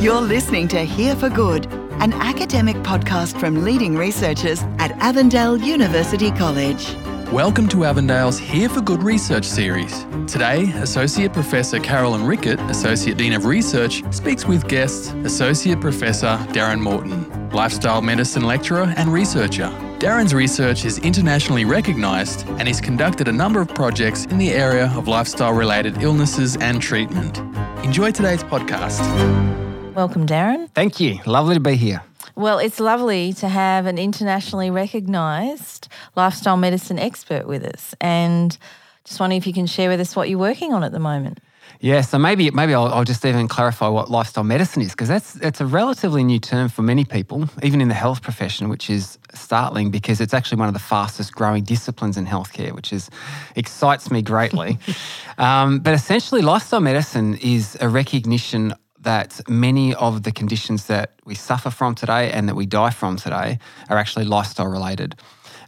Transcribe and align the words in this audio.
You're 0.00 0.20
listening 0.20 0.68
to 0.68 0.84
Here 0.84 1.16
for 1.16 1.28
Good, 1.28 1.66
an 1.72 2.12
academic 2.12 2.76
podcast 2.76 3.38
from 3.40 3.64
leading 3.64 3.96
researchers 3.96 4.62
at 4.78 4.92
Avondale 5.00 5.56
University 5.56 6.30
College. 6.30 6.94
Welcome 7.32 7.66
to 7.70 7.84
Avondale's 7.84 8.38
Here 8.38 8.68
for 8.68 8.80
Good 8.80 9.02
research 9.02 9.44
series. 9.44 10.04
Today, 10.28 10.70
Associate 10.76 11.32
Professor 11.32 11.80
Carolyn 11.80 12.24
Rickett, 12.24 12.60
Associate 12.70 13.16
Dean 13.16 13.32
of 13.32 13.44
Research, 13.44 14.04
speaks 14.14 14.44
with 14.44 14.68
guest 14.68 15.14
Associate 15.24 15.80
Professor 15.80 16.38
Darren 16.52 16.78
Morton, 16.78 17.50
lifestyle 17.50 18.00
medicine 18.00 18.44
lecturer 18.44 18.94
and 18.96 19.12
researcher. 19.12 19.66
Darren's 19.98 20.32
research 20.32 20.84
is 20.84 20.98
internationally 20.98 21.64
recognised 21.64 22.46
and 22.50 22.68
he's 22.68 22.80
conducted 22.80 23.26
a 23.26 23.32
number 23.32 23.60
of 23.60 23.66
projects 23.74 24.26
in 24.26 24.38
the 24.38 24.52
area 24.52 24.92
of 24.94 25.08
lifestyle 25.08 25.54
related 25.54 26.00
illnesses 26.04 26.56
and 26.58 26.80
treatment. 26.80 27.38
Enjoy 27.84 28.12
today's 28.12 28.44
podcast. 28.44 29.66
Welcome, 29.98 30.28
Darren. 30.28 30.70
Thank 30.74 31.00
you. 31.00 31.18
Lovely 31.26 31.54
to 31.54 31.60
be 31.60 31.74
here. 31.74 32.04
Well, 32.36 32.60
it's 32.60 32.78
lovely 32.78 33.32
to 33.32 33.48
have 33.48 33.86
an 33.86 33.98
internationally 33.98 34.70
recognised 34.70 35.88
lifestyle 36.14 36.56
medicine 36.56 37.00
expert 37.00 37.48
with 37.48 37.64
us. 37.64 37.96
And 38.00 38.56
just 39.02 39.18
wondering 39.18 39.38
if 39.38 39.46
you 39.48 39.52
can 39.52 39.66
share 39.66 39.88
with 39.88 39.98
us 39.98 40.14
what 40.14 40.30
you're 40.30 40.38
working 40.38 40.72
on 40.72 40.84
at 40.84 40.92
the 40.92 41.00
moment. 41.00 41.40
Yeah, 41.80 42.02
so 42.02 42.16
maybe 42.16 42.48
maybe 42.52 42.74
I'll, 42.74 42.86
I'll 42.86 43.04
just 43.04 43.24
even 43.24 43.48
clarify 43.48 43.88
what 43.88 44.08
lifestyle 44.08 44.44
medicine 44.44 44.82
is 44.82 44.90
because 44.90 45.08
that's 45.08 45.34
it's 45.36 45.60
a 45.60 45.66
relatively 45.66 46.22
new 46.22 46.38
term 46.38 46.68
for 46.68 46.82
many 46.82 47.04
people, 47.04 47.48
even 47.64 47.80
in 47.80 47.88
the 47.88 47.94
health 47.94 48.22
profession, 48.22 48.68
which 48.68 48.88
is 48.88 49.18
startling 49.34 49.90
because 49.90 50.20
it's 50.20 50.32
actually 50.32 50.58
one 50.58 50.68
of 50.68 50.74
the 50.74 50.80
fastest 50.80 51.34
growing 51.34 51.64
disciplines 51.64 52.16
in 52.16 52.24
healthcare, 52.24 52.72
which 52.72 52.92
is 52.92 53.10
excites 53.56 54.12
me 54.12 54.22
greatly. 54.22 54.78
um, 55.38 55.80
but 55.80 55.92
essentially, 55.92 56.40
lifestyle 56.40 56.80
medicine 56.80 57.36
is 57.42 57.76
a 57.80 57.88
recognition 57.88 58.74
that 59.02 59.40
many 59.48 59.94
of 59.94 60.22
the 60.22 60.32
conditions 60.32 60.86
that 60.86 61.12
we 61.24 61.34
suffer 61.34 61.70
from 61.70 61.94
today 61.94 62.30
and 62.30 62.48
that 62.48 62.54
we 62.54 62.66
die 62.66 62.90
from 62.90 63.16
today 63.16 63.58
are 63.88 63.96
actually 63.96 64.24
lifestyle 64.24 64.66
related. 64.66 65.14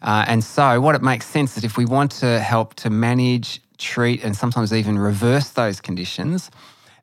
Uh, 0.02 0.24
and 0.26 0.42
so, 0.42 0.80
what 0.80 0.94
it 0.94 1.02
makes 1.02 1.26
sense 1.26 1.56
is 1.56 1.64
if 1.64 1.76
we 1.76 1.84
want 1.84 2.10
to 2.10 2.40
help 2.40 2.74
to 2.74 2.90
manage, 2.90 3.60
treat, 3.78 4.24
and 4.24 4.36
sometimes 4.36 4.72
even 4.72 4.98
reverse 4.98 5.50
those 5.50 5.80
conditions, 5.80 6.50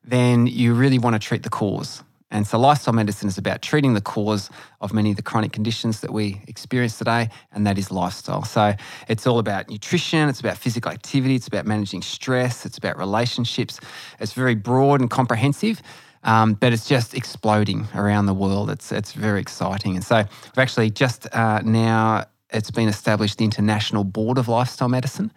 then 0.04 0.46
you 0.46 0.74
really 0.74 0.98
want 0.98 1.14
to 1.14 1.18
treat 1.18 1.42
the 1.42 1.50
cause. 1.50 2.02
And 2.30 2.46
so, 2.46 2.58
lifestyle 2.58 2.92
medicine 2.92 3.28
is 3.28 3.38
about 3.38 3.62
treating 3.62 3.94
the 3.94 4.00
cause 4.00 4.50
of 4.80 4.92
many 4.92 5.10
of 5.10 5.16
the 5.16 5.22
chronic 5.22 5.52
conditions 5.52 6.00
that 6.00 6.12
we 6.12 6.42
experience 6.46 6.98
today, 6.98 7.30
and 7.52 7.66
that 7.66 7.78
is 7.78 7.90
lifestyle. 7.90 8.44
So, 8.44 8.74
it's 9.06 9.26
all 9.26 9.38
about 9.38 9.70
nutrition, 9.70 10.28
it's 10.28 10.40
about 10.40 10.58
physical 10.58 10.90
activity, 10.90 11.36
it's 11.36 11.48
about 11.48 11.66
managing 11.66 12.02
stress, 12.02 12.66
it's 12.66 12.76
about 12.76 12.98
relationships. 12.98 13.80
It's 14.20 14.34
very 14.34 14.56
broad 14.56 15.00
and 15.00 15.08
comprehensive. 15.08 15.80
Um, 16.24 16.54
but 16.54 16.72
it's 16.72 16.88
just 16.88 17.14
exploding 17.14 17.86
around 17.94 18.26
the 18.26 18.34
world. 18.34 18.70
It's 18.70 18.92
it's 18.92 19.12
very 19.12 19.40
exciting, 19.40 19.94
and 19.94 20.04
so 20.04 20.16
we've 20.16 20.58
actually 20.58 20.90
just 20.90 21.32
uh, 21.34 21.60
now 21.64 22.24
it's 22.50 22.70
been 22.70 22.88
established 22.88 23.38
the 23.38 23.44
International 23.44 24.04
Board 24.04 24.38
of 24.38 24.48
Lifestyle 24.48 24.88
Medicine. 24.88 25.32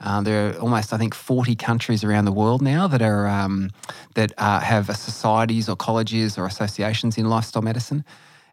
Uh, 0.00 0.22
there 0.22 0.48
are 0.48 0.58
almost, 0.58 0.92
I 0.92 0.98
think, 0.98 1.14
40 1.14 1.54
countries 1.56 2.02
around 2.02 2.24
the 2.24 2.32
world 2.32 2.62
now 2.62 2.86
that 2.88 3.02
are 3.02 3.26
um, 3.26 3.70
that 4.14 4.32
uh, 4.38 4.60
have 4.60 4.86
societies 4.96 5.68
or 5.68 5.76
colleges 5.76 6.38
or 6.38 6.46
associations 6.46 7.18
in 7.18 7.28
lifestyle 7.28 7.62
medicine. 7.62 8.04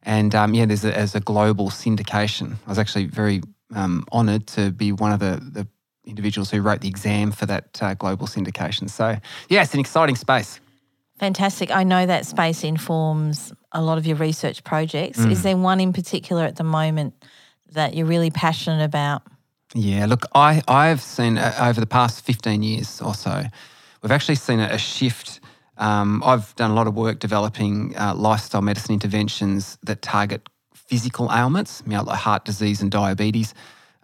And 0.04 0.34
um, 0.36 0.54
yeah, 0.54 0.66
there's 0.66 0.84
a, 0.84 0.92
there's 0.92 1.16
a 1.16 1.20
global 1.20 1.70
syndication. 1.70 2.56
I 2.66 2.70
was 2.70 2.80
actually 2.80 3.06
very 3.06 3.42
um, 3.74 4.06
honoured 4.12 4.48
to 4.48 4.72
be 4.72 4.92
one 4.92 5.12
of 5.12 5.20
the, 5.20 5.40
the 5.42 5.68
individuals 6.06 6.52
who 6.52 6.62
wrote 6.62 6.82
the 6.82 6.90
exam 6.90 7.32
for 7.32 7.46
that 7.46 7.82
uh, 7.82 7.94
global 7.94 8.28
syndication. 8.28 8.90
So 8.90 9.18
yeah, 9.50 9.62
it's 9.62 9.74
an 9.74 9.80
exciting 9.80 10.16
space. 10.16 10.60
Fantastic. 11.22 11.70
I 11.70 11.84
know 11.84 12.08
that 12.08 12.26
space 12.26 12.64
informs 12.64 13.54
a 13.72 13.80
lot 13.80 14.00
of 14.00 14.08
your 14.08 14.16
research 14.16 14.64
projects. 14.64 15.20
Mm. 15.20 15.32
Is 15.32 15.44
there 15.44 15.56
one 15.56 15.80
in 15.80 15.94
particular 15.94 16.46
at 16.46 16.56
the 16.56 16.64
moment 16.64 17.14
that 17.74 17.94
you're 17.94 18.08
really 18.08 18.32
passionate 18.32 18.84
about? 18.84 19.22
Yeah, 19.76 20.08
look, 20.08 20.26
I, 20.34 20.64
I've 20.68 21.00
seen 21.00 21.38
uh, 21.38 21.54
over 21.62 21.80
the 21.80 21.86
past 21.86 22.26
15 22.26 22.64
years 22.64 23.00
or 23.04 23.14
so, 23.14 23.44
we've 24.02 24.12
actually 24.12 24.34
seen 24.34 24.60
a, 24.60 24.70
a 24.70 24.80
shift. 24.80 25.42
Um, 25.78 26.24
I've 26.26 26.56
done 26.56 26.72
a 26.72 26.74
lot 26.74 26.88
of 26.88 26.96
work 26.96 27.20
developing 27.20 27.96
uh, 27.98 28.16
lifestyle 28.16 28.64
medicine 28.64 28.94
interventions 28.94 29.78
that 29.84 30.02
target 30.02 30.50
physical 30.74 31.30
ailments, 31.32 31.84
you 31.86 31.92
know, 31.92 32.02
like 32.02 32.18
heart 32.18 32.46
disease 32.46 32.82
and 32.82 32.90
diabetes. 32.90 33.54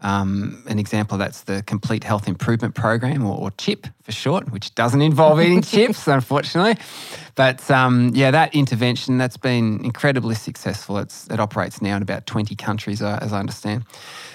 Um, 0.04 0.64
an 0.68 0.78
example 0.78 1.16
of 1.16 1.20
that's 1.20 1.42
the 1.42 1.64
Complete 1.64 2.04
Health 2.04 2.28
Improvement 2.28 2.76
Program, 2.76 3.26
or, 3.26 3.36
or 3.36 3.52
CHIP 3.52 3.88
for 4.04 4.12
short, 4.12 4.52
which 4.52 4.76
doesn't 4.76 5.02
involve 5.02 5.42
eating 5.42 5.62
chips, 5.64 6.08
unfortunately. 6.08 6.76
But 7.34 7.70
um, 7.72 8.12
yeah, 8.14 8.30
that 8.30 8.54
intervention 8.54 9.18
that's 9.18 9.38
been 9.38 9.84
incredibly 9.84 10.36
successful. 10.36 11.00
It's, 11.00 11.28
it 11.30 11.40
operates 11.40 11.82
now 11.82 11.96
in 11.96 12.04
about 12.04 12.28
20 12.28 12.56
countries, 12.56 13.02
uh, 13.02 13.18
as 13.22 13.34
I 13.34 13.40
understand. 13.40 13.86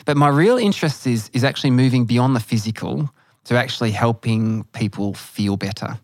But 0.04 0.16
my 0.16 0.28
real 0.28 0.56
interest 0.56 1.06
is 1.06 1.30
is 1.32 1.44
actually 1.44 1.70
moving 1.70 2.06
beyond 2.06 2.34
the 2.34 2.40
physical 2.40 3.10
to 3.44 3.56
actually 3.56 3.92
helping 3.92 4.64
people 4.72 5.14
feel 5.14 5.56
better. 5.56 5.98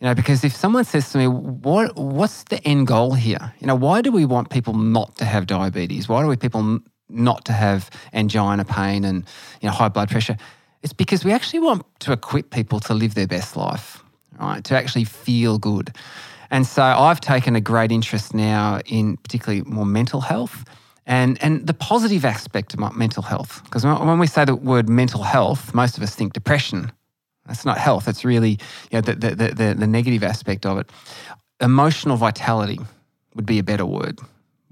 You 0.00 0.06
know, 0.06 0.14
because 0.14 0.44
if 0.44 0.54
someone 0.54 0.84
says 0.84 1.10
to 1.12 1.18
me, 1.18 1.26
"What 1.26 1.96
what's 1.96 2.44
the 2.44 2.66
end 2.66 2.86
goal 2.86 3.14
here?" 3.14 3.52
You 3.58 3.66
know, 3.66 3.74
why 3.74 4.00
do 4.00 4.12
we 4.12 4.24
want 4.24 4.48
people 4.48 4.74
not 4.74 5.16
to 5.16 5.24
have 5.24 5.46
diabetes? 5.46 6.08
Why 6.08 6.22
do 6.22 6.28
we 6.28 6.36
people 6.36 6.80
not 7.08 7.44
to 7.46 7.52
have 7.52 7.90
angina 8.12 8.64
pain 8.64 9.04
and 9.04 9.24
you 9.60 9.68
know 9.68 9.72
high 9.72 9.88
blood 9.88 10.10
pressure. 10.10 10.36
It's 10.82 10.92
because 10.92 11.24
we 11.24 11.32
actually 11.32 11.60
want 11.60 11.84
to 12.00 12.12
equip 12.12 12.50
people 12.50 12.80
to 12.80 12.94
live 12.94 13.14
their 13.14 13.26
best 13.26 13.56
life, 13.56 14.02
right? 14.40 14.62
To 14.64 14.76
actually 14.76 15.04
feel 15.04 15.58
good. 15.58 15.94
And 16.50 16.66
so 16.66 16.82
I've 16.82 17.20
taken 17.20 17.56
a 17.56 17.60
great 17.60 17.92
interest 17.92 18.32
now 18.32 18.80
in 18.86 19.16
particularly 19.18 19.62
more 19.62 19.84
mental 19.84 20.20
health 20.20 20.64
and, 21.04 21.42
and 21.42 21.66
the 21.66 21.74
positive 21.74 22.24
aspect 22.24 22.74
of 22.74 22.96
mental 22.96 23.22
health. 23.22 23.62
Because 23.64 23.84
when 23.84 24.18
we 24.18 24.26
say 24.26 24.44
the 24.44 24.54
word 24.54 24.88
mental 24.88 25.22
health, 25.22 25.74
most 25.74 25.96
of 25.96 26.02
us 26.02 26.14
think 26.14 26.32
depression. 26.32 26.92
That's 27.46 27.64
not 27.64 27.78
health. 27.78 28.08
It's 28.08 28.24
really 28.24 28.58
you 28.90 28.98
know, 28.98 29.00
the, 29.00 29.14
the, 29.14 29.34
the, 29.34 29.74
the 29.74 29.86
negative 29.86 30.22
aspect 30.22 30.64
of 30.64 30.78
it. 30.78 30.90
Emotional 31.60 32.16
vitality 32.16 32.78
would 33.34 33.46
be 33.46 33.58
a 33.58 33.62
better 33.62 33.86
word 33.86 34.20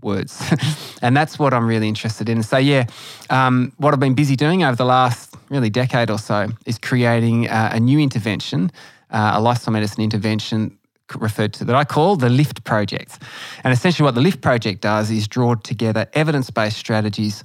words. 0.02 0.40
and 1.02 1.16
that's 1.16 1.38
what 1.38 1.54
I'm 1.54 1.66
really 1.66 1.88
interested 1.88 2.28
in. 2.28 2.42
So, 2.42 2.58
yeah, 2.58 2.86
um, 3.30 3.72
what 3.78 3.94
I've 3.94 4.00
been 4.00 4.14
busy 4.14 4.36
doing 4.36 4.64
over 4.64 4.76
the 4.76 4.84
last 4.84 5.34
really 5.48 5.70
decade 5.70 6.10
or 6.10 6.18
so 6.18 6.48
is 6.66 6.78
creating 6.78 7.48
uh, 7.48 7.70
a 7.72 7.80
new 7.80 7.98
intervention, 7.98 8.70
uh, 9.10 9.32
a 9.34 9.40
lifestyle 9.40 9.72
medicine 9.72 10.02
intervention 10.02 10.78
referred 11.14 11.52
to 11.54 11.64
that 11.64 11.76
I 11.76 11.84
call 11.84 12.16
the 12.16 12.28
LIFT 12.28 12.64
project. 12.64 13.18
And 13.62 13.72
essentially, 13.72 14.04
what 14.04 14.14
the 14.14 14.20
LIFT 14.20 14.40
project 14.40 14.80
does 14.80 15.10
is 15.10 15.28
draw 15.28 15.54
together 15.54 16.08
evidence 16.14 16.50
based 16.50 16.76
strategies 16.76 17.42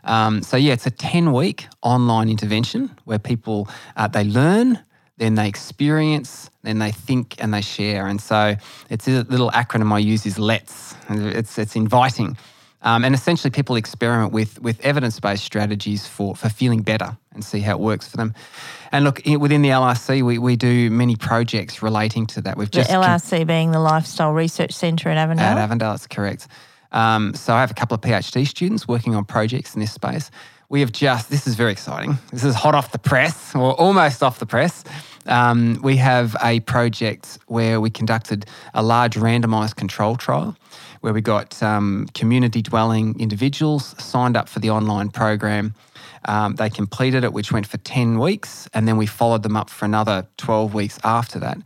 Um, 0.05 0.43
so 0.43 0.57
yeah, 0.57 0.73
it's 0.73 0.87
a 0.87 0.91
ten 0.91 1.33
week 1.33 1.69
online 1.83 2.31
intervention 2.31 2.91
where 3.05 3.19
people 3.19 3.69
uh, 3.97 4.09
they 4.09 4.25
learn, 4.25 4.79
then 5.19 5.35
they 5.35 5.47
experience, 5.47 6.49
then 6.63 6.79
they 6.79 6.91
think 6.91 7.37
and 7.39 7.53
they 7.53 7.61
share. 7.61 8.07
And 8.07 8.19
so 8.21 8.57
it's 8.89 9.07
a 9.07 9.25
little 9.25 9.51
acronym 9.51 9.93
I 9.93 9.99
use 9.99 10.25
is 10.27 10.39
LETS. 10.39 10.95
It's 11.11 11.59
it's 11.59 11.77
inviting. 11.77 12.39
Um, 12.85 13.05
and 13.05 13.15
essentially, 13.15 13.51
people 13.51 13.77
experiment 13.77 14.33
with, 14.33 14.61
with 14.61 14.81
evidence 14.85 15.19
based 15.19 15.43
strategies 15.43 16.07
for, 16.07 16.37
for 16.37 16.49
feeling 16.49 16.83
better 16.83 17.17
and 17.33 17.43
see 17.43 17.61
how 17.61 17.73
it 17.73 17.81
works 17.81 18.07
for 18.07 18.19
them. 18.19 18.35
And 18.93 19.05
look, 19.05 19.23
within 19.25 19.63
the 19.63 19.71
LRC, 19.71 20.23
we, 20.23 20.39
we 20.39 20.55
do 20.55 20.91
many 20.91 21.17
projects 21.17 21.83
relating 21.83 22.27
to 22.29 22.43
that. 22.43 22.57
We've 22.57 22.71
the 22.71 22.79
just 22.79 22.91
LRC 22.91 23.39
con- 23.39 23.47
being 23.47 23.71
the 23.73 23.81
Lifestyle 23.81 24.33
Research 24.33 24.73
Centre 24.73 25.09
at 25.09 25.17
Avondale. 25.17 25.47
At 25.47 25.59
Avondale, 25.59 25.93
that's 25.93 26.07
correct. 26.07 26.47
Um, 26.93 27.35
so 27.35 27.55
I 27.55 27.61
have 27.61 27.71
a 27.71 27.75
couple 27.75 27.95
of 27.95 28.03
PhD 28.03 28.47
students 28.47 28.87
working 28.87 29.17
on 29.17 29.25
projects 29.25 29.75
in 29.75 29.81
this 29.81 29.93
space. 29.93 30.31
We 30.69 30.81
have 30.81 30.93
just, 30.93 31.31
this 31.31 31.47
is 31.47 31.55
very 31.57 31.73
exciting. 31.73 32.19
This 32.33 32.45
is 32.45 32.55
hot 32.55 32.75
off 32.75 32.93
the 32.93 32.99
press, 32.99 33.55
or 33.55 33.73
almost 33.75 34.23
off 34.23 34.39
the 34.39 34.47
press. 34.47 34.85
Um, 35.27 35.81
we 35.83 35.97
have 35.97 36.37
a 36.43 36.61
project 36.61 37.39
where 37.47 37.81
we 37.81 37.91
conducted 37.91 38.47
a 38.75 38.83
large 38.83 39.15
randomised 39.15 39.77
control 39.77 40.17
trial 40.17 40.57
where 41.01 41.13
we 41.13 41.21
got 41.21 41.63
um, 41.63 42.07
community 42.15 42.63
dwelling 42.63 43.19
individuals 43.21 43.95
signed 44.03 44.39
up 44.39 44.49
for 44.49 44.59
the 44.61 44.71
online 44.71 45.11
program. 45.11 45.75
Um, 46.25 46.55
they 46.55 46.71
completed 46.71 47.25
it, 47.25 47.33
which 47.35 47.53
went 47.53 47.67
for 47.67 47.77
10 47.77 48.19
weeks, 48.19 48.69
and 48.73 48.89
then 48.89 48.97
we 48.97 49.05
followed 49.05 49.43
them 49.43 49.55
up 49.55 49.69
for 49.69 49.85
another 49.85 50.27
12 50.39 50.73
weeks 50.73 50.99
after 51.05 51.39
that. 51.41 51.59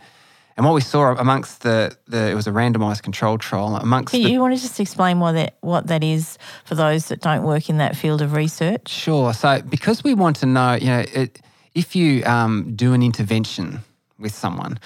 And 0.57 0.67
what 0.67 0.75
we 0.75 0.81
saw 0.81 1.15
amongst 1.15 1.63
the, 1.63 1.97
the 2.09 2.31
it 2.31 2.35
was 2.35 2.49
a 2.49 2.51
randomised 2.51 3.05
control 3.05 3.39
trial 3.39 3.77
amongst 3.77 4.11
Can 4.11 4.25
the, 4.25 4.31
you 4.33 4.41
want 4.41 4.57
to 4.57 4.61
just 4.61 4.81
explain 4.81 5.21
what 5.21 5.33
that 5.33 5.55
what 5.61 5.87
that 5.87 6.03
is 6.03 6.37
for 6.65 6.75
those 6.75 7.07
that 7.07 7.21
don't 7.21 7.45
work 7.45 7.71
in 7.71 7.77
that 7.79 7.95
field 7.95 8.21
of 8.23 8.33
research? 8.33 8.89
Sure. 8.89 9.33
So 9.33 9.63
because 9.63 10.03
we 10.03 10.15
want 10.15 10.35
to 10.39 10.47
know, 10.47 10.75
you 10.75 10.89
know, 10.89 11.05
it, 11.15 11.41
if 11.79 11.95
you 11.95 12.25
um, 12.25 12.75
do 12.75 12.93
an 12.93 13.05
intervention 13.05 13.79
with 14.19 14.35
someone, 14.35 14.81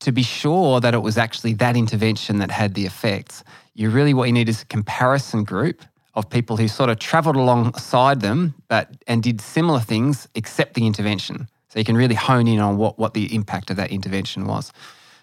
to 0.00 0.10
be 0.10 0.24
sure 0.24 0.80
that 0.80 0.92
it 0.92 0.98
was 0.98 1.16
actually 1.16 1.54
that 1.54 1.76
intervention 1.76 2.38
that 2.38 2.50
had 2.50 2.74
the 2.74 2.84
effects, 2.84 3.44
you 3.74 3.90
really 3.90 4.12
what 4.12 4.24
you 4.24 4.32
need 4.32 4.48
is 4.48 4.62
a 4.62 4.66
comparison 4.66 5.44
group 5.44 5.84
of 6.14 6.28
people 6.28 6.56
who 6.56 6.66
sort 6.66 6.90
of 6.90 6.98
travelled 6.98 7.36
alongside 7.36 8.20
them, 8.20 8.54
but 8.66 8.90
and 9.06 9.22
did 9.22 9.40
similar 9.40 9.78
things 9.78 10.26
except 10.34 10.74
the 10.74 10.84
intervention. 10.84 11.48
So 11.68 11.78
you 11.78 11.84
can 11.84 11.96
really 11.96 12.16
hone 12.16 12.48
in 12.48 12.58
on 12.58 12.76
what 12.76 12.98
what 12.98 13.14
the 13.14 13.32
impact 13.32 13.70
of 13.70 13.76
that 13.76 13.92
intervention 13.92 14.46
was. 14.46 14.72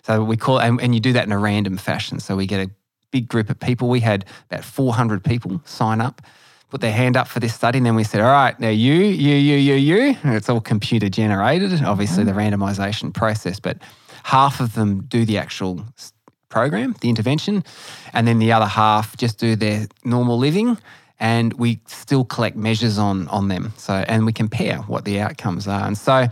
So 0.03 0.23
we 0.23 0.37
call 0.37 0.59
and, 0.61 0.79
and 0.81 0.95
you 0.95 1.01
do 1.01 1.11
that 1.13 1.25
in 1.25 1.33
a 1.33 1.37
random 1.37 1.77
fashion. 1.77 2.21
So 2.21 2.37
we 2.37 2.47
get 2.47 2.65
a 2.65 2.71
big 3.11 3.27
group 3.27 3.49
of 3.49 3.59
people. 3.59 3.89
We 3.89 3.99
had 3.99 4.25
about 4.49 4.63
400 4.63 5.21
people 5.23 5.61
sign 5.65 5.99
up, 5.99 6.21
put 6.73 6.81
their 6.81 6.91
hand 6.91 7.15
up 7.15 7.27
for 7.27 7.39
this 7.39 7.53
study, 7.53 7.77
and 7.77 7.85
then 7.85 7.93
we 7.93 8.03
said, 8.03 8.19
"All 8.19 8.31
right, 8.31 8.59
now 8.59 8.69
you, 8.69 8.93
you, 8.95 9.35
you, 9.35 9.57
you, 9.57 9.75
you." 9.75 10.17
And 10.23 10.33
it's 10.33 10.49
all 10.49 10.59
computer 10.59 11.07
generated, 11.07 11.83
obviously 11.83 12.23
the 12.23 12.31
randomization 12.31 13.13
process, 13.13 13.59
but 13.59 13.77
half 14.23 14.59
of 14.59 14.73
them 14.73 15.03
do 15.03 15.23
the 15.23 15.37
actual 15.37 15.85
program, 16.49 16.95
the 17.01 17.09
intervention, 17.09 17.63
and 18.11 18.27
then 18.27 18.39
the 18.39 18.51
other 18.51 18.65
half 18.65 19.15
just 19.17 19.37
do 19.37 19.55
their 19.55 19.85
normal 20.03 20.39
living. 20.39 20.79
And 21.23 21.53
we 21.53 21.79
still 21.87 22.25
collect 22.25 22.57
measures 22.57 22.97
on 22.97 23.27
on 23.29 23.47
them. 23.47 23.73
So 23.77 23.93
and 23.93 24.25
we 24.25 24.33
compare 24.33 24.77
what 24.91 25.05
the 25.05 25.21
outcomes 25.21 25.67
are. 25.67 25.87
And 25.87 25.97
so 25.97 26.27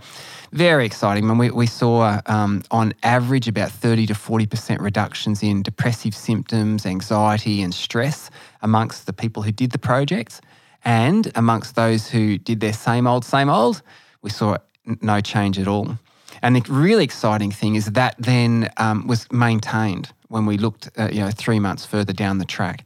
very 0.52 0.86
exciting. 0.86 1.24
I 1.24 1.28
mean, 1.28 1.38
we, 1.38 1.50
we 1.50 1.66
saw 1.66 2.20
um, 2.26 2.62
on 2.72 2.94
average 3.04 3.48
about 3.48 3.72
30 3.72 4.08
to 4.08 4.14
40% 4.14 4.82
reductions 4.82 5.42
in 5.42 5.64
depressive 5.64 6.14
symptoms, 6.14 6.86
anxiety, 6.86 7.62
and 7.62 7.74
stress 7.74 8.30
amongst 8.62 9.06
the 9.06 9.14
people 9.14 9.44
who 9.44 9.54
did 9.54 9.72
the 9.72 9.80
project. 9.80 10.42
And 10.84 11.32
amongst 11.36 11.76
those 11.76 12.10
who 12.10 12.38
did 12.38 12.60
their 12.60 12.74
same 12.74 13.08
old, 13.08 13.24
same 13.24 13.50
old, 13.50 13.82
we 14.24 14.30
saw 14.30 14.58
no 15.02 15.22
change 15.22 15.58
at 15.58 15.68
all. 15.68 15.98
And 16.42 16.56
the 16.56 16.64
really 16.70 17.04
exciting 17.04 17.52
thing 17.52 17.76
is 17.76 17.86
that 17.86 18.16
then 18.18 18.70
um, 18.78 19.08
was 19.08 19.32
maintained 19.32 20.12
when 20.30 20.46
we 20.46 20.58
looked, 20.58 20.90
uh, 20.98 21.10
you 21.12 21.20
know, 21.20 21.30
three 21.30 21.60
months 21.60 21.86
further 21.86 22.14
down 22.14 22.40
the 22.40 22.46
track. 22.46 22.84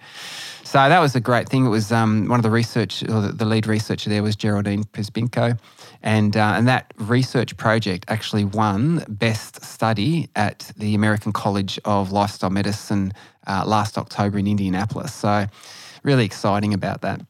So 0.76 0.90
that 0.90 1.00
was 1.00 1.16
a 1.16 1.22
great 1.22 1.48
thing. 1.48 1.66
It 1.66 1.70
was 1.70 1.94
um, 1.94 2.28
one 2.28 2.38
of 2.38 2.44
the 2.44 2.50
research, 2.50 3.02
or 3.04 3.22
the, 3.22 3.32
the 3.32 3.46
lead 3.46 3.66
researcher 3.66 4.10
there 4.10 4.22
was 4.22 4.36
Geraldine 4.36 4.84
Przybylko, 4.84 5.58
and 6.04 6.36
uh, 6.36 6.56
and 6.58 6.68
that 6.68 6.94
research 6.98 7.56
project 7.56 8.04
actually 8.10 8.44
won 8.44 9.06
best 9.08 9.64
study 9.64 10.28
at 10.36 10.74
the 10.76 10.94
American 10.94 11.32
College 11.32 11.80
of 11.86 12.12
Lifestyle 12.12 12.50
Medicine 12.50 13.14
uh, 13.48 13.64
last 13.66 13.98
October 13.98 14.38
in 14.38 14.48
Indianapolis. 14.48 15.14
So 15.14 15.46
really 16.04 16.26
exciting 16.26 16.74
about 16.74 17.04
that. 17.04 17.22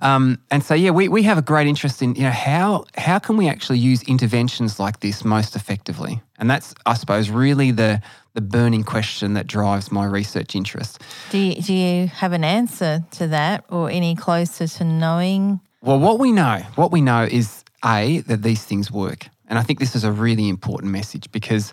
Um, 0.00 0.38
and 0.50 0.62
so, 0.62 0.74
yeah, 0.74 0.90
we, 0.90 1.08
we 1.08 1.22
have 1.24 1.38
a 1.38 1.42
great 1.42 1.66
interest 1.66 2.02
in, 2.02 2.14
you 2.14 2.22
know, 2.22 2.30
how, 2.30 2.84
how 2.96 3.18
can 3.18 3.36
we 3.36 3.48
actually 3.48 3.78
use 3.78 4.02
interventions 4.02 4.78
like 4.78 5.00
this 5.00 5.24
most 5.24 5.56
effectively? 5.56 6.20
And 6.38 6.50
that's, 6.50 6.74
I 6.86 6.94
suppose, 6.94 7.30
really 7.30 7.70
the, 7.70 8.00
the 8.34 8.40
burning 8.40 8.84
question 8.84 9.34
that 9.34 9.46
drives 9.46 9.90
my 9.90 10.04
research 10.04 10.54
interest. 10.54 11.02
Do 11.30 11.38
you, 11.38 11.60
do 11.60 11.74
you 11.74 12.06
have 12.08 12.32
an 12.32 12.44
answer 12.44 13.04
to 13.12 13.28
that 13.28 13.64
or 13.68 13.90
any 13.90 14.14
closer 14.14 14.66
to 14.66 14.84
knowing? 14.84 15.60
Well, 15.82 15.98
what 15.98 16.18
we 16.18 16.32
know, 16.32 16.62
what 16.76 16.92
we 16.92 17.00
know 17.00 17.24
is 17.24 17.64
A, 17.84 18.20
that 18.20 18.42
these 18.42 18.64
things 18.64 18.90
work. 18.90 19.28
And 19.48 19.58
I 19.58 19.62
think 19.62 19.78
this 19.78 19.96
is 19.96 20.04
a 20.04 20.12
really 20.12 20.48
important 20.48 20.92
message 20.92 21.30
because 21.32 21.72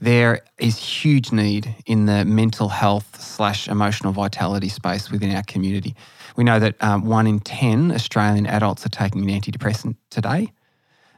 there 0.00 0.40
is 0.58 0.76
huge 0.76 1.32
need 1.32 1.74
in 1.86 2.04
the 2.04 2.24
mental 2.24 2.68
health 2.68 3.18
slash 3.20 3.66
emotional 3.66 4.12
vitality 4.12 4.68
space 4.68 5.10
within 5.10 5.34
our 5.34 5.42
community. 5.44 5.94
We 6.36 6.44
know 6.44 6.58
that 6.58 6.82
um, 6.82 7.06
one 7.06 7.26
in 7.26 7.40
10 7.40 7.92
Australian 7.92 8.46
adults 8.46 8.84
are 8.84 8.90
taking 8.90 9.28
an 9.28 9.40
antidepressant 9.40 9.96
today, 10.10 10.52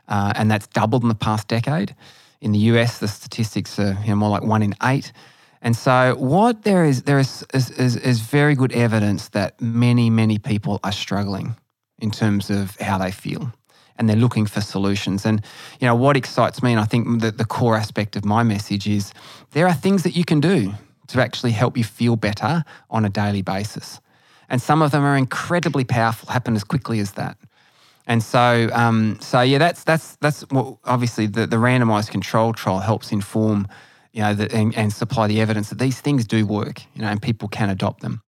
uh, 0.08 0.32
and 0.36 0.50
that's 0.50 0.66
doubled 0.66 1.02
in 1.02 1.08
the 1.08 1.14
past 1.14 1.48
decade. 1.48 1.94
In 2.40 2.52
the 2.52 2.58
US, 2.58 2.98
the 2.98 3.08
statistics 3.08 3.78
are 3.78 3.96
you 4.02 4.10
know, 4.10 4.16
more 4.16 4.30
like 4.30 4.42
one 4.42 4.62
in 4.62 4.74
eight. 4.82 5.12
And 5.62 5.74
so, 5.74 6.14
what 6.18 6.62
there 6.62 6.84
is, 6.84 7.04
there 7.04 7.18
is, 7.18 7.44
is, 7.54 7.70
is, 7.70 7.96
is 7.96 8.20
very 8.20 8.54
good 8.54 8.72
evidence 8.72 9.30
that 9.30 9.60
many, 9.60 10.10
many 10.10 10.38
people 10.38 10.78
are 10.84 10.92
struggling 10.92 11.56
in 11.98 12.10
terms 12.10 12.50
of 12.50 12.76
how 12.78 12.98
they 12.98 13.10
feel 13.10 13.52
and 13.98 14.08
they're 14.08 14.16
looking 14.16 14.46
for 14.46 14.60
solutions. 14.60 15.24
And, 15.24 15.42
you 15.80 15.86
know, 15.86 15.94
what 15.94 16.16
excites 16.16 16.62
me, 16.62 16.72
and 16.72 16.80
I 16.80 16.84
think 16.84 17.20
that 17.22 17.38
the 17.38 17.44
core 17.44 17.76
aspect 17.76 18.16
of 18.16 18.24
my 18.24 18.42
message 18.42 18.86
is 18.86 19.12
there 19.52 19.66
are 19.66 19.74
things 19.74 20.02
that 20.02 20.14
you 20.14 20.24
can 20.24 20.40
do 20.40 20.74
to 21.08 21.20
actually 21.22 21.52
help 21.52 21.76
you 21.76 21.84
feel 21.84 22.16
better 22.16 22.64
on 22.90 23.04
a 23.04 23.08
daily 23.08 23.42
basis. 23.42 24.00
And 24.48 24.62
some 24.62 24.82
of 24.82 24.90
them 24.90 25.02
are 25.02 25.16
incredibly 25.16 25.84
powerful, 25.84 26.28
happen 26.30 26.54
as 26.54 26.64
quickly 26.64 27.00
as 27.00 27.12
that. 27.12 27.36
And 28.06 28.22
so, 28.22 28.70
um, 28.72 29.18
so 29.20 29.40
yeah, 29.40 29.58
that's 29.58 29.82
that's 29.82 30.16
that's 30.16 30.42
what 30.50 30.78
obviously 30.84 31.26
the, 31.26 31.46
the 31.46 31.56
randomized 31.56 32.10
control 32.10 32.52
trial 32.52 32.78
helps 32.78 33.10
inform, 33.10 33.66
you 34.12 34.22
know, 34.22 34.32
the, 34.32 34.52
and, 34.54 34.76
and 34.76 34.92
supply 34.92 35.26
the 35.26 35.40
evidence 35.40 35.70
that 35.70 35.80
these 35.80 36.00
things 36.00 36.24
do 36.24 36.46
work, 36.46 36.82
you 36.94 37.02
know, 37.02 37.08
and 37.08 37.20
people 37.20 37.48
can 37.48 37.68
adopt 37.68 38.02
them. 38.02 38.20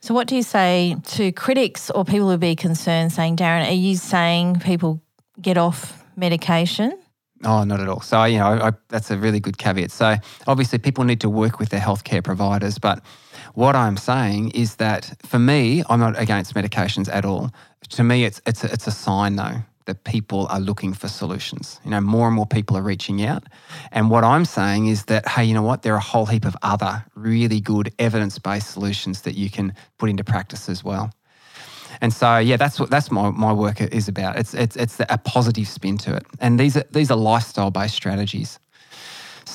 So, 0.00 0.14
what 0.14 0.26
do 0.26 0.36
you 0.36 0.42
say 0.42 0.96
to 1.04 1.32
critics 1.32 1.90
or 1.90 2.04
people 2.04 2.26
who 2.26 2.34
would 2.34 2.40
be 2.40 2.56
concerned, 2.56 3.12
saying, 3.12 3.36
Darren, 3.36 3.66
are 3.68 3.72
you 3.72 3.96
saying 3.96 4.60
people 4.60 5.02
get 5.40 5.58
off 5.58 6.04
medication? 6.16 6.96
Oh, 7.44 7.64
not 7.64 7.80
at 7.80 7.88
all. 7.88 8.00
So, 8.00 8.24
you 8.24 8.38
know, 8.38 8.46
I, 8.46 8.72
that's 8.88 9.10
a 9.10 9.18
really 9.18 9.40
good 9.40 9.58
caveat. 9.58 9.90
So, 9.90 10.16
obviously, 10.46 10.78
people 10.78 11.04
need 11.04 11.20
to 11.20 11.28
work 11.28 11.58
with 11.58 11.68
their 11.68 11.80
healthcare 11.80 12.24
providers. 12.24 12.78
But 12.78 13.02
what 13.54 13.76
I'm 13.76 13.96
saying 13.96 14.50
is 14.50 14.76
that 14.76 15.14
for 15.24 15.38
me, 15.38 15.82
I'm 15.88 16.00
not 16.00 16.18
against 16.18 16.54
medications 16.54 17.08
at 17.12 17.24
all. 17.24 17.50
To 17.90 18.02
me, 18.02 18.24
it's 18.24 18.40
it's 18.46 18.64
a, 18.64 18.72
it's 18.72 18.86
a 18.86 18.90
sign 18.90 19.36
though 19.36 19.62
that 19.84 20.02
people 20.04 20.46
are 20.48 20.60
looking 20.60 20.92
for 20.92 21.08
solutions. 21.08 21.80
You 21.84 21.90
know, 21.92 22.00
more 22.00 22.26
and 22.26 22.34
more 22.34 22.46
people 22.46 22.76
are 22.76 22.82
reaching 22.82 23.24
out. 23.24 23.44
And 23.92 24.10
what 24.10 24.24
I'm 24.24 24.44
saying 24.44 24.86
is 24.86 25.04
that, 25.04 25.28
hey, 25.28 25.44
you 25.44 25.54
know 25.54 25.62
what? 25.62 25.82
There 25.82 25.94
are 25.94 25.98
a 25.98 26.00
whole 26.00 26.26
heap 26.26 26.44
of 26.44 26.56
other 26.62 27.04
really 27.14 27.60
good 27.60 27.92
evidence-based 27.98 28.68
solutions 28.68 29.22
that 29.22 29.36
you 29.36 29.48
can 29.48 29.74
put 29.98 30.10
into 30.10 30.24
practice 30.24 30.68
as 30.68 30.82
well. 30.82 31.12
And 32.00 32.12
so, 32.12 32.38
yeah, 32.38 32.56
that's 32.56 32.78
what 32.78 32.90
that's 32.90 33.10
my, 33.10 33.30
my 33.30 33.52
work 33.52 33.80
is 33.80 34.08
about. 34.08 34.38
It's 34.38 34.54
it's 34.54 34.76
it's 34.76 35.00
a 35.00 35.18
positive 35.18 35.68
spin 35.68 35.98
to 35.98 36.16
it, 36.16 36.26
and 36.40 36.58
these 36.58 36.76
are 36.76 36.84
these 36.90 37.10
are 37.10 37.16
lifestyle 37.16 37.70
based 37.70 37.94
strategies. 37.94 38.58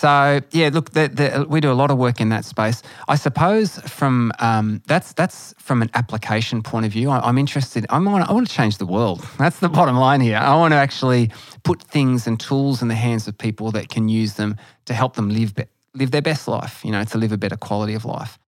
So 0.02 0.42
yeah, 0.52 0.72
look, 0.74 0.92
the, 0.92 1.10
the, 1.10 1.46
we 1.48 1.62
do 1.62 1.72
a 1.72 1.74
lot 1.74 1.92
of 1.92 1.98
work 2.00 2.22
in 2.22 2.30
that 2.30 2.44
space. 2.44 2.82
I 3.08 3.16
suppose 3.16 3.78
from 3.82 4.32
um, 4.40 4.82
that's 4.88 5.14
that's 5.14 5.54
from 5.60 5.84
an 5.84 5.92
application 5.94 6.64
point 6.64 6.88
of 6.88 6.92
view. 6.92 7.12
I, 7.12 7.30
am 7.30 7.38
interested. 7.38 7.86
I'm 7.90 8.08
I 8.08 8.32
want 8.32 8.48
to 8.48 8.54
change 8.54 8.80
the 8.80 8.88
world. 8.88 9.24
That's 9.38 9.60
the 9.60 9.70
bottom 9.70 9.96
line 9.98 10.22
here. 10.22 10.38
I 10.38 10.56
want 10.56 10.72
to 10.72 10.78
actually 10.78 11.30
put 11.64 11.84
things 11.84 12.26
and 12.26 12.40
tools 12.40 12.82
in 12.82 12.88
the 12.88 12.96
hands 12.96 13.28
of 13.28 13.38
people 13.38 13.70
that 13.74 13.90
can 13.90 14.10
use 14.10 14.34
them 14.34 14.56
to 14.86 14.96
help 14.96 15.16
them 15.16 15.30
live 15.30 15.54
be, 15.54 15.66
live 15.94 16.10
their 16.10 16.24
best 16.24 16.48
life. 16.48 16.84
You 16.84 16.92
know, 16.92 17.04
to 17.04 17.18
live 17.20 17.32
a 17.32 17.38
better 17.38 17.58
quality 17.58 17.94
of 17.94 18.04
life. 18.04 18.40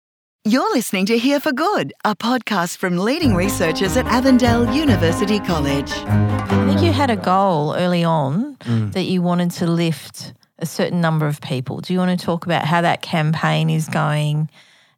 You're 0.45 0.75
listening 0.75 1.07
to 1.07 1.17
Here 1.19 1.39
for 1.39 1.53
Good, 1.53 1.93
a 2.05 2.17
podcast 2.17 2.79
from 2.79 2.99
leading 2.99 3.37
researchers 3.37 3.97
at 3.97 4.07
Avondale 4.07 4.75
University 4.75 5.39
College. 5.39 5.93
I 5.93 6.67
think 6.67 6.83
you 6.83 6.91
had 6.91 7.11
a 7.11 7.17
goal 7.17 7.77
early 7.77 8.03
on 8.03 8.57
that 8.67 9.05
you 9.05 9.23
wanted 9.23 9.53
to 9.53 9.69
lift 9.69 10.35
a 10.59 10.67
certain 10.67 11.01
number 11.01 11.29
of 11.29 11.41
people. 11.41 11.81
Do 11.81 11.93
you 11.93 12.01
want 12.01 12.19
to 12.19 12.27
talk 12.27 12.45
about 12.45 12.65
how 12.65 12.81
that 12.81 13.03
campaign 13.03 13.71
is 13.71 13.89
going 13.89 14.51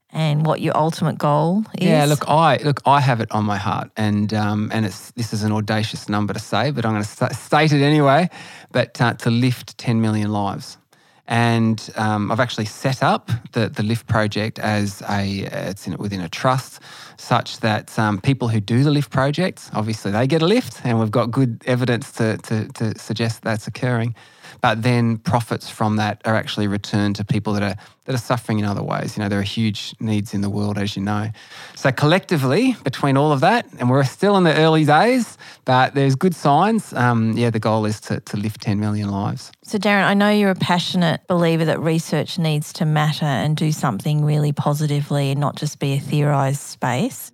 and 0.08 0.46
what 0.46 0.62
your 0.62 0.74
ultimate 0.74 1.18
goal 1.18 1.64
is? 1.74 1.88
Yeah, 1.88 2.06
look, 2.06 2.26
I 2.26 2.56
look, 2.64 2.80
I 2.86 3.02
have 3.02 3.20
it 3.20 3.30
on 3.30 3.44
my 3.44 3.58
heart, 3.58 3.90
and 3.98 4.32
um, 4.32 4.70
and 4.72 4.86
it's 4.86 5.10
this 5.10 5.34
is 5.34 5.42
an 5.42 5.52
audacious 5.52 6.08
number 6.08 6.32
to 6.32 6.40
say, 6.40 6.70
but 6.70 6.86
I'm 6.86 6.92
going 6.92 7.04
to 7.04 7.34
state 7.34 7.70
it 7.70 7.82
anyway. 7.82 8.30
But 8.72 8.98
uh, 8.98 9.12
to 9.12 9.28
lift 9.30 9.76
10 9.76 10.00
million 10.00 10.32
lives, 10.32 10.78
and 11.26 11.90
um, 11.96 12.30
I've 12.30 12.40
actually 12.40 12.66
set 12.66 13.02
up 13.02 13.30
the 13.52 13.68
the 13.68 13.82
Lift 13.82 14.06
project 14.06 14.58
as 14.58 15.02
a 15.08 15.48
it's 15.70 15.86
in, 15.86 15.96
within 15.96 16.20
a 16.20 16.28
trust, 16.28 16.80
such 17.16 17.60
that 17.60 17.98
um, 17.98 18.20
people 18.20 18.48
who 18.48 18.60
do 18.60 18.82
the 18.82 18.90
Lift 18.90 19.10
project, 19.10 19.70
obviously 19.72 20.10
they 20.10 20.26
get 20.26 20.42
a 20.42 20.46
lift, 20.46 20.80
and 20.84 20.98
we've 20.98 21.10
got 21.10 21.30
good 21.30 21.62
evidence 21.66 22.12
to 22.12 22.36
to, 22.38 22.68
to 22.74 22.98
suggest 22.98 23.42
that's 23.42 23.66
occurring. 23.66 24.14
But 24.60 24.82
then 24.82 25.18
profits 25.18 25.68
from 25.68 25.96
that 25.96 26.20
are 26.24 26.34
actually 26.34 26.66
returned 26.66 27.16
to 27.16 27.24
people 27.24 27.52
that 27.54 27.62
are 27.62 27.76
that 28.04 28.14
are 28.14 28.18
suffering 28.18 28.58
in 28.58 28.64
other 28.64 28.82
ways. 28.82 29.16
You 29.16 29.22
know, 29.22 29.28
there 29.28 29.38
are 29.38 29.42
huge 29.42 29.94
needs 29.98 30.34
in 30.34 30.42
the 30.42 30.50
world, 30.50 30.76
as 30.76 30.94
you 30.94 31.02
know. 31.02 31.30
So 31.74 31.90
collectively, 31.90 32.76
between 32.84 33.16
all 33.16 33.32
of 33.32 33.40
that, 33.40 33.66
and 33.78 33.88
we're 33.88 34.04
still 34.04 34.36
in 34.36 34.44
the 34.44 34.54
early 34.54 34.84
days, 34.84 35.38
but 35.64 35.94
there's 35.94 36.14
good 36.14 36.34
signs. 36.34 36.92
Um, 36.92 37.32
yeah, 37.32 37.50
the 37.50 37.58
goal 37.58 37.86
is 37.86 38.00
to, 38.02 38.20
to 38.20 38.36
lift 38.36 38.60
10 38.60 38.78
million 38.78 39.10
lives. 39.10 39.50
So, 39.62 39.78
Darren, 39.78 40.04
I 40.04 40.14
know 40.14 40.28
you're 40.28 40.50
a 40.50 40.54
passionate 40.54 41.26
believer 41.28 41.64
that 41.64 41.80
research 41.80 42.38
needs 42.38 42.72
to 42.74 42.84
matter 42.84 43.24
and 43.24 43.56
do 43.56 43.72
something 43.72 44.24
really 44.24 44.52
positively 44.52 45.30
and 45.30 45.40
not 45.40 45.56
just 45.56 45.78
be 45.78 45.94
a 45.94 45.98
theorised 45.98 46.60
space. 46.60 47.32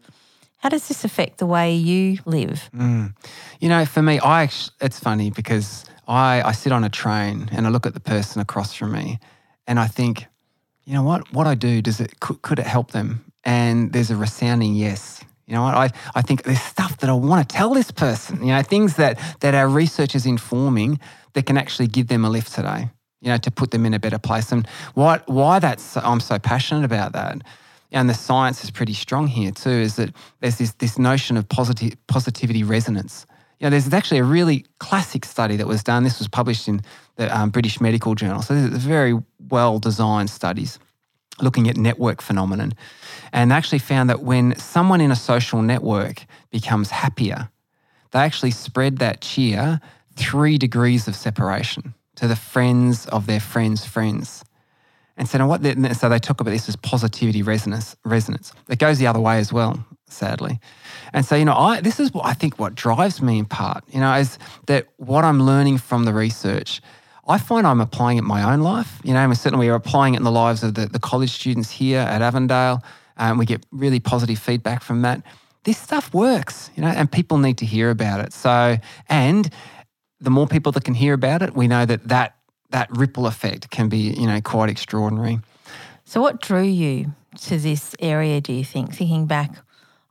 How 0.59 0.69
does 0.69 0.89
this 0.89 1.05
affect 1.05 1.39
the 1.39 1.47
way 1.47 1.75
you 1.75 2.19
live? 2.27 2.69
Mm. 2.77 3.15
You 3.61 3.71
know, 3.71 3.87
for 3.87 4.03
me, 4.03 4.21
I 4.21 4.43
actually, 4.43 4.75
it's 4.83 5.01
funny 5.01 5.31
because 5.31 5.87
I, 6.11 6.43
I 6.43 6.53
sit 6.53 6.73
on 6.73 6.83
a 6.83 6.89
train 6.89 7.49
and 7.53 7.67
I 7.67 7.71
look 7.71 7.87
at 7.87 7.95
the 7.95 8.01
person 8.01 8.43
across 8.43 8.75
from 8.75 8.93
me 8.93 9.21
and 9.67 9.79
I 9.79 9.87
think, 9.87 10.27
you 10.85 10.95
know 10.95 11.05
what? 11.05 11.33
What 11.33 11.47
I 11.47 11.55
do, 11.55 11.81
does 11.81 12.01
it 12.01 12.19
could, 12.19 12.43
could 12.43 12.59
it 12.59 12.67
help 12.67 12.91
them? 12.91 13.25
And 13.45 13.93
there's 13.93 14.11
a 14.11 14.17
resounding 14.17 14.75
yes. 14.75 15.25
You 15.47 15.55
know 15.55 15.63
what? 15.63 15.75
I, 15.75 15.91
I 16.17 16.23
think 16.23 16.43
there's 16.43 16.61
stuff 16.61 16.99
that 16.99 17.09
I 17.09 17.13
want 17.13 17.49
to 17.49 17.57
tell 17.57 17.73
this 17.75 17.93
person, 17.93 18.41
you 18.41 18.53
know, 18.53 18.63
things 18.63 18.97
that, 18.97 19.21
that 19.41 19.55
our 19.55 19.69
research 19.69 20.17
is 20.17 20.27
informing 20.27 20.99
that 21.35 21.47
can 21.47 21.57
actually 21.57 21.87
give 21.87 22.09
them 22.09 22.25
a 22.25 22.31
lift 22.31 22.53
today, 22.53 22.91
you 23.21 23.29
know, 23.29 23.37
to 23.39 23.51
put 23.53 23.71
them 23.71 23.87
in 23.87 23.95
a 23.95 24.01
better 24.01 24.19
place. 24.19 24.51
And 24.51 24.67
why, 24.95 25.21
why 25.27 25.61
that's, 25.61 25.97
I'm 25.97 26.21
so 26.21 26.41
passionate 26.41 26.85
about 26.85 27.13
that, 27.13 27.43
and 27.93 28.09
the 28.09 28.15
science 28.15 28.65
is 28.65 28.71
pretty 28.71 28.95
strong 28.95 29.29
here 29.29 29.53
too, 29.53 29.71
is 29.71 29.97
that 29.97 30.15
there's 30.41 30.59
this, 30.59 30.73
this 30.75 30.99
notion 30.99 31.37
of 31.37 31.49
positive, 31.49 31.95
positivity 32.09 32.65
resonance. 32.65 33.27
You 33.61 33.67
know, 33.67 33.71
there's 33.71 33.93
actually 33.93 34.19
a 34.19 34.25
really 34.25 34.65
classic 34.79 35.25
study 35.25 35.57
that 35.57 35.67
was 35.67 35.83
done. 35.83 36.03
This 36.03 36.19
was 36.19 36.29
published 36.29 36.67
in 36.67 36.81
the 37.17 37.37
um, 37.37 37.51
British 37.51 37.81
Medical 37.81 38.15
Journal. 38.15 38.41
So 38.41 38.55
these 38.55 38.75
are 38.75 38.89
very 38.89 39.19
well 39.51 39.79
designed 39.79 40.31
studies 40.31 40.79
looking 41.43 41.69
at 41.69 41.77
network 41.77 42.23
phenomenon. 42.23 42.73
And 43.33 43.51
they 43.51 43.55
actually 43.55 43.79
found 43.79 44.11
that 44.11 44.21
when 44.21 44.57
someone 44.59 45.01
in 45.01 45.11
a 45.11 45.17
social 45.17 45.63
network 45.63 46.25
becomes 46.51 46.91
happier, 46.91 47.51
they 48.13 48.19
actually 48.19 48.51
spread 48.51 48.99
that 48.99 49.21
cheer 49.21 49.81
three 50.17 50.59
degrees 50.59 51.07
of 51.07 51.15
separation 51.15 51.95
to 52.17 52.27
the 52.27 52.37
friends 52.37 53.07
of 53.07 53.27
their 53.27 53.41
friends' 53.41 53.85
friends. 53.85 54.45
And 55.17 55.29
so, 55.29 55.47
what 55.47 55.63
so 55.63 56.09
they 56.09 56.19
talk 56.19 56.41
about 56.41 56.51
this 56.51 56.69
as 56.69 56.77
positivity 56.77 57.43
resonance. 57.43 57.95
Resonance. 58.05 58.53
It 58.69 58.79
goes 58.79 58.99
the 58.99 59.07
other 59.07 59.21
way 59.21 59.39
as 59.39 59.53
well, 59.53 59.85
sadly. 60.13 60.61
And 61.13 61.25
so, 61.25 61.37
you 61.37 61.45
know, 61.45 61.57
I 61.57 61.81
this 61.81 62.01
is 62.01 62.13
what 62.13 62.27
I 62.27 62.33
think 62.33 62.59
what 62.59 62.75
drives 62.75 63.21
me 63.21 63.39
in 63.39 63.45
part, 63.45 63.85
you 63.89 64.01
know, 64.01 64.15
is 64.15 64.39
that 64.67 64.89
what 64.97 65.25
I'm 65.25 65.43
learning 65.43 65.79
from 65.79 66.05
the 66.05 66.13
research, 66.13 66.81
I 67.27 67.39
find 67.39 67.67
I'm 67.67 67.81
applying 67.81 68.19
it 68.19 68.23
in 68.23 68.27
my 68.27 68.53
own 68.53 68.61
life. 68.61 69.01
You 69.05 69.15
know, 69.15 69.21
and 69.21 69.37
certainly 69.37 69.69
we're 69.69 69.75
applying 69.75 70.15
it 70.15 70.19
in 70.19 70.25
the 70.25 70.31
lives 70.31 70.63
of 70.63 70.75
the, 70.75 70.87
the 70.87 70.99
college 70.99 71.31
students 71.31 71.71
here 71.71 72.01
at 72.01 72.23
Avondale. 72.23 72.83
And 73.17 73.39
we 73.39 73.45
get 73.45 73.65
really 73.71 74.01
positive 74.01 74.39
feedback 74.39 74.83
from 74.83 75.03
that. 75.03 75.23
This 75.65 75.77
stuff 75.77 76.15
works, 76.15 76.71
you 76.75 76.83
know, 76.83 76.89
and 76.89 77.11
people 77.11 77.37
need 77.37 77.59
to 77.59 77.67
hear 77.67 77.91
about 77.91 78.21
it. 78.21 78.33
So, 78.33 78.79
and 79.11 79.51
the 80.21 80.31
more 80.31 80.47
people 80.47 80.73
that 80.73 80.85
can 80.85 80.95
hear 80.95 81.13
about 81.13 81.43
it, 81.43 81.55
we 81.55 81.69
know 81.69 81.85
that 81.85 82.09
that, 82.09 82.37
that 82.71 82.89
ripple 82.91 83.27
effect 83.27 83.71
can 83.71 83.89
be, 83.89 83.99
you 83.99 84.27
know, 84.27 84.41
quite 84.41 84.71
extraordinary. 84.71 85.41
So, 86.05 86.21
what 86.21 86.41
drew 86.41 86.63
you 86.63 87.13
to 87.43 87.59
this 87.59 87.95
area, 88.01 88.41
do 88.41 88.53
you 88.53 88.65
think, 88.65 88.95
thinking 88.95 89.27
back 89.27 89.53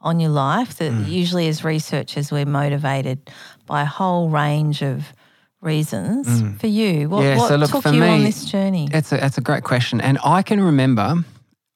on 0.02 0.20
your 0.20 0.30
life 0.30 0.78
that 0.78 0.92
mm. 0.92 1.10
usually 1.10 1.48
as 1.48 1.64
researchers 1.64 2.32
we're 2.32 2.46
motivated 2.46 3.30
by 3.66 3.82
a 3.82 3.86
whole 3.86 4.30
range 4.30 4.82
of 4.82 5.14
reasons 5.62 6.28
mm. 6.28 6.60
for 6.60 6.68
you. 6.68 7.10
What, 7.10 7.24
yeah, 7.24 7.38
what 7.38 7.50
so 7.50 7.56
look, 7.58 7.72
took 7.72 7.84
for 7.84 7.90
you 7.90 8.02
me, 8.02 8.08
on 8.08 8.24
this 8.24 8.46
journey? 8.46 8.88
it's 8.92 9.12
a, 9.12 9.24
it's 9.24 9.38
a 9.38 9.42
great 9.42 9.64
question. 9.64 10.00
And 10.02 10.18
i 10.24 10.42
can 10.42 10.62
remember 10.62 11.24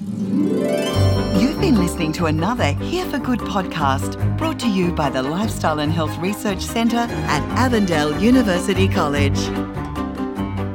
You've 1.61 1.75
been 1.75 1.85
listening 1.85 2.11
to 2.13 2.25
another 2.25 2.73
Here 2.73 3.05
for 3.05 3.19
Good 3.19 3.41
podcast 3.41 4.17
brought 4.35 4.59
to 4.61 4.67
you 4.67 4.91
by 4.91 5.11
the 5.11 5.21
Lifestyle 5.21 5.79
and 5.79 5.91
Health 5.91 6.17
Research 6.17 6.59
Centre 6.59 6.97
at 6.97 7.43
Avondale 7.55 8.19
University 8.19 8.87
College. 8.87 9.37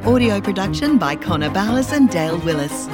Audio 0.07 0.41
production 0.41 0.97
by 0.97 1.17
Connor 1.17 1.51
Bowers 1.51 1.91
and 1.91 2.09
Dale 2.09 2.39
Willis. 2.39 2.87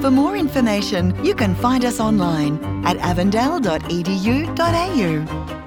For 0.00 0.10
more 0.10 0.38
information, 0.38 1.22
you 1.22 1.34
can 1.34 1.54
find 1.54 1.84
us 1.84 2.00
online 2.00 2.64
at 2.86 2.96
avondale.edu.au. 2.96 5.57